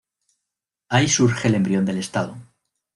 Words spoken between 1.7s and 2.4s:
del Estado.